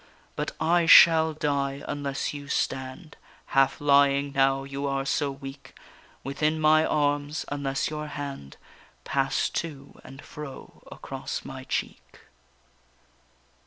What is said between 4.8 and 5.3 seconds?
are so